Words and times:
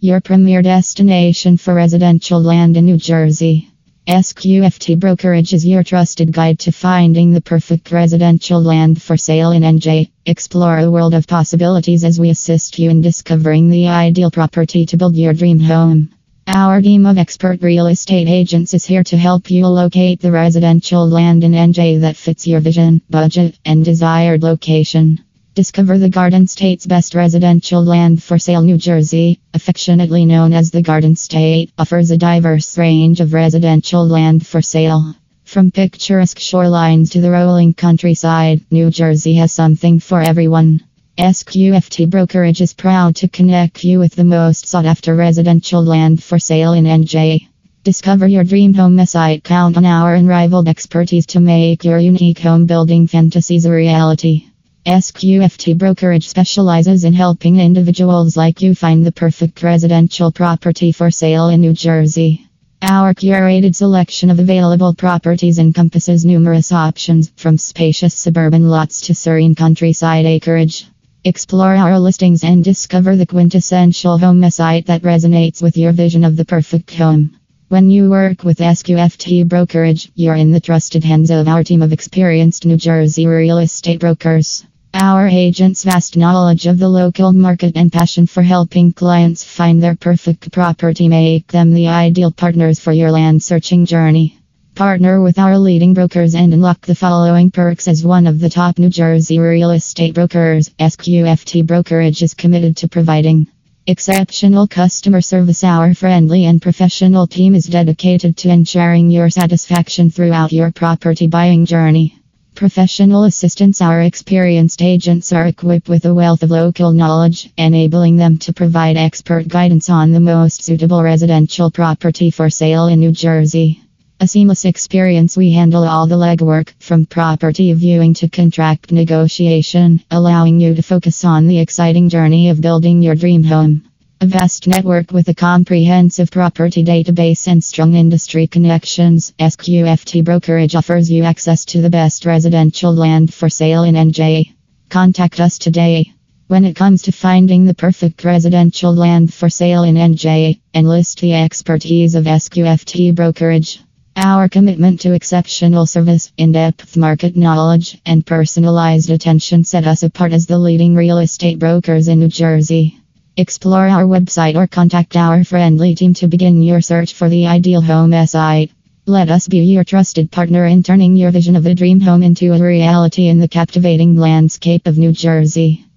your 0.00 0.20
premier 0.20 0.62
destination 0.62 1.56
for 1.56 1.74
residential 1.74 2.40
land 2.40 2.76
in 2.76 2.84
New 2.84 2.96
Jersey. 2.96 3.68
SQFT 4.06 4.98
Brokerage 4.98 5.52
is 5.52 5.66
your 5.66 5.82
trusted 5.82 6.32
guide 6.32 6.60
to 6.60 6.70
finding 6.70 7.32
the 7.32 7.40
perfect 7.40 7.90
residential 7.90 8.62
land 8.62 9.02
for 9.02 9.16
sale 9.16 9.50
in 9.50 9.64
NJ. 9.64 10.10
Explore 10.24 10.78
a 10.78 10.90
world 10.90 11.14
of 11.14 11.26
possibilities 11.26 12.04
as 12.04 12.20
we 12.20 12.30
assist 12.30 12.78
you 12.78 12.90
in 12.90 13.00
discovering 13.00 13.70
the 13.70 13.88
ideal 13.88 14.30
property 14.30 14.86
to 14.86 14.96
build 14.96 15.16
your 15.16 15.34
dream 15.34 15.58
home. 15.58 16.10
Our 16.46 16.80
team 16.80 17.04
of 17.04 17.18
expert 17.18 17.60
real 17.60 17.88
estate 17.88 18.28
agents 18.28 18.74
is 18.74 18.84
here 18.84 19.04
to 19.04 19.16
help 19.16 19.50
you 19.50 19.66
locate 19.66 20.20
the 20.20 20.30
residential 20.30 21.08
land 21.08 21.42
in 21.42 21.52
NJ 21.52 22.02
that 22.02 22.16
fits 22.16 22.46
your 22.46 22.60
vision, 22.60 23.02
budget, 23.10 23.58
and 23.64 23.84
desired 23.84 24.44
location. 24.44 25.24
Discover 25.58 25.98
the 25.98 26.08
Garden 26.08 26.46
State's 26.46 26.86
best 26.86 27.16
residential 27.16 27.82
land 27.82 28.22
for 28.22 28.38
sale. 28.38 28.62
New 28.62 28.78
Jersey, 28.78 29.40
affectionately 29.52 30.24
known 30.24 30.52
as 30.52 30.70
the 30.70 30.82
Garden 30.82 31.16
State, 31.16 31.72
offers 31.76 32.12
a 32.12 32.16
diverse 32.16 32.78
range 32.78 33.18
of 33.18 33.32
residential 33.32 34.06
land 34.06 34.46
for 34.46 34.62
sale. 34.62 35.16
From 35.42 35.72
picturesque 35.72 36.38
shorelines 36.38 37.10
to 37.10 37.20
the 37.20 37.32
rolling 37.32 37.74
countryside, 37.74 38.60
New 38.70 38.92
Jersey 38.92 39.34
has 39.34 39.50
something 39.50 39.98
for 39.98 40.20
everyone. 40.20 40.84
SQFT 41.18 42.08
Brokerage 42.08 42.60
is 42.60 42.72
proud 42.72 43.16
to 43.16 43.26
connect 43.26 43.82
you 43.82 43.98
with 43.98 44.14
the 44.14 44.22
most 44.22 44.68
sought 44.68 44.86
after 44.86 45.16
residential 45.16 45.82
land 45.82 46.22
for 46.22 46.38
sale 46.38 46.72
in 46.72 46.84
NJ. 46.84 47.48
Discover 47.82 48.28
your 48.28 48.44
dream 48.44 48.74
home 48.74 49.04
site. 49.06 49.42
Count 49.42 49.76
on 49.76 49.84
our 49.84 50.14
unrivaled 50.14 50.68
expertise 50.68 51.26
to 51.26 51.40
make 51.40 51.82
your 51.82 51.98
unique 51.98 52.38
home 52.38 52.66
building 52.66 53.08
fantasies 53.08 53.64
a 53.64 53.72
reality. 53.72 54.44
SQFT 54.88 55.76
Brokerage 55.76 56.26
specializes 56.26 57.04
in 57.04 57.12
helping 57.12 57.60
individuals 57.60 58.38
like 58.38 58.62
you 58.62 58.74
find 58.74 59.04
the 59.04 59.12
perfect 59.12 59.62
residential 59.62 60.32
property 60.32 60.92
for 60.92 61.10
sale 61.10 61.50
in 61.50 61.60
New 61.60 61.74
Jersey. 61.74 62.46
Our 62.80 63.12
curated 63.12 63.76
selection 63.76 64.30
of 64.30 64.38
available 64.38 64.94
properties 64.94 65.58
encompasses 65.58 66.24
numerous 66.24 66.72
options, 66.72 67.30
from 67.36 67.58
spacious 67.58 68.14
suburban 68.14 68.70
lots 68.70 69.02
to 69.02 69.14
serene 69.14 69.54
countryside 69.54 70.24
acreage. 70.24 70.86
Explore 71.22 71.74
our 71.74 71.98
listings 71.98 72.42
and 72.42 72.64
discover 72.64 73.14
the 73.14 73.26
quintessential 73.26 74.16
home 74.16 74.50
site 74.50 74.86
that 74.86 75.02
resonates 75.02 75.60
with 75.60 75.76
your 75.76 75.92
vision 75.92 76.24
of 76.24 76.34
the 76.38 76.46
perfect 76.46 76.94
home. 76.94 77.38
When 77.68 77.90
you 77.90 78.08
work 78.08 78.42
with 78.42 78.56
SQFT 78.56 79.46
Brokerage, 79.46 80.10
you're 80.14 80.34
in 80.34 80.50
the 80.50 80.60
trusted 80.60 81.04
hands 81.04 81.30
of 81.30 81.46
our 81.46 81.62
team 81.62 81.82
of 81.82 81.92
experienced 81.92 82.64
New 82.64 82.78
Jersey 82.78 83.26
real 83.26 83.58
estate 83.58 84.00
brokers. 84.00 84.64
Our 85.00 85.28
agents' 85.28 85.84
vast 85.84 86.16
knowledge 86.16 86.66
of 86.66 86.80
the 86.80 86.88
local 86.88 87.32
market 87.32 87.76
and 87.76 87.92
passion 87.92 88.26
for 88.26 88.42
helping 88.42 88.92
clients 88.92 89.44
find 89.44 89.80
their 89.80 89.94
perfect 89.94 90.50
property 90.50 91.06
make 91.06 91.46
them 91.46 91.72
the 91.72 91.86
ideal 91.86 92.32
partners 92.32 92.80
for 92.80 92.92
your 92.92 93.12
land 93.12 93.40
searching 93.40 93.86
journey. 93.86 94.40
Partner 94.74 95.22
with 95.22 95.38
our 95.38 95.56
leading 95.56 95.94
brokers 95.94 96.34
and 96.34 96.52
unlock 96.52 96.80
the 96.80 96.96
following 96.96 97.52
perks 97.52 97.86
as 97.86 98.04
one 98.04 98.26
of 98.26 98.40
the 98.40 98.50
top 98.50 98.76
New 98.80 98.88
Jersey 98.88 99.38
real 99.38 99.70
estate 99.70 100.14
brokers. 100.14 100.70
SQFT 100.80 101.64
Brokerage 101.64 102.24
is 102.24 102.34
committed 102.34 102.76
to 102.78 102.88
providing 102.88 103.46
exceptional 103.86 104.66
customer 104.66 105.20
service. 105.20 105.62
Our 105.62 105.94
friendly 105.94 106.44
and 106.44 106.60
professional 106.60 107.28
team 107.28 107.54
is 107.54 107.66
dedicated 107.66 108.36
to 108.38 108.48
ensuring 108.48 109.12
your 109.12 109.30
satisfaction 109.30 110.10
throughout 110.10 110.50
your 110.50 110.72
property 110.72 111.28
buying 111.28 111.66
journey. 111.66 112.17
Professional 112.58 113.22
assistants 113.22 113.80
Our 113.80 114.02
experienced 114.02 114.82
agents 114.82 115.32
are 115.32 115.46
equipped 115.46 115.88
with 115.88 116.04
a 116.06 116.12
wealth 116.12 116.42
of 116.42 116.50
local 116.50 116.90
knowledge, 116.90 117.52
enabling 117.56 118.16
them 118.16 118.36
to 118.38 118.52
provide 118.52 118.96
expert 118.96 119.46
guidance 119.46 119.88
on 119.88 120.10
the 120.10 120.18
most 120.18 120.64
suitable 120.64 121.00
residential 121.00 121.70
property 121.70 122.32
for 122.32 122.50
sale 122.50 122.88
in 122.88 122.98
New 122.98 123.12
Jersey. 123.12 123.80
A 124.18 124.26
seamless 124.26 124.64
experience, 124.64 125.36
we 125.36 125.52
handle 125.52 125.86
all 125.86 126.08
the 126.08 126.16
legwork, 126.16 126.70
from 126.80 127.06
property 127.06 127.72
viewing 127.74 128.12
to 128.14 128.28
contract 128.28 128.90
negotiation, 128.90 130.02
allowing 130.10 130.58
you 130.58 130.74
to 130.74 130.82
focus 130.82 131.24
on 131.24 131.46
the 131.46 131.60
exciting 131.60 132.08
journey 132.08 132.48
of 132.48 132.60
building 132.60 133.02
your 133.02 133.14
dream 133.14 133.44
home. 133.44 133.87
A 134.20 134.26
vast 134.26 134.66
network 134.66 135.12
with 135.12 135.28
a 135.28 135.34
comprehensive 135.34 136.32
property 136.32 136.82
database 136.82 137.46
and 137.46 137.62
strong 137.62 137.94
industry 137.94 138.48
connections, 138.48 139.32
SQFT 139.38 140.24
Brokerage 140.24 140.74
offers 140.74 141.08
you 141.08 141.22
access 141.22 141.64
to 141.66 141.80
the 141.80 141.88
best 141.88 142.24
residential 142.24 142.92
land 142.92 143.32
for 143.32 143.48
sale 143.48 143.84
in 143.84 143.94
NJ. 143.94 144.54
Contact 144.88 145.38
us 145.38 145.56
today. 145.56 146.12
When 146.48 146.64
it 146.64 146.74
comes 146.74 147.02
to 147.02 147.12
finding 147.12 147.64
the 147.64 147.74
perfect 147.74 148.24
residential 148.24 148.92
land 148.92 149.32
for 149.32 149.48
sale 149.48 149.84
in 149.84 149.94
NJ, 149.94 150.58
enlist 150.74 151.20
the 151.20 151.34
expertise 151.34 152.16
of 152.16 152.24
SQFT 152.24 153.14
Brokerage. 153.14 153.80
Our 154.16 154.48
commitment 154.48 154.98
to 155.02 155.12
exceptional 155.12 155.86
service, 155.86 156.32
in 156.36 156.50
depth 156.50 156.96
market 156.96 157.36
knowledge, 157.36 158.00
and 158.04 158.26
personalized 158.26 159.10
attention 159.10 159.62
set 159.62 159.86
us 159.86 160.02
apart 160.02 160.32
as 160.32 160.46
the 160.46 160.58
leading 160.58 160.96
real 160.96 161.18
estate 161.18 161.60
brokers 161.60 162.08
in 162.08 162.18
New 162.18 162.26
Jersey. 162.26 162.97
Explore 163.38 163.86
our 163.86 164.02
website 164.02 164.56
or 164.56 164.66
contact 164.66 165.16
our 165.16 165.44
friendly 165.44 165.94
team 165.94 166.12
to 166.14 166.26
begin 166.26 166.60
your 166.60 166.80
search 166.80 167.14
for 167.14 167.28
the 167.28 167.46
ideal 167.46 167.80
home 167.80 168.26
site. 168.26 168.72
Let 169.06 169.30
us 169.30 169.46
be 169.46 169.58
your 169.58 169.84
trusted 169.84 170.32
partner 170.32 170.66
in 170.66 170.82
turning 170.82 171.14
your 171.14 171.30
vision 171.30 171.54
of 171.54 171.64
a 171.64 171.72
dream 171.72 172.00
home 172.00 172.24
into 172.24 172.52
a 172.52 172.58
reality 172.58 173.28
in 173.28 173.38
the 173.38 173.46
captivating 173.46 174.16
landscape 174.16 174.88
of 174.88 174.98
New 174.98 175.12
Jersey. 175.12 175.87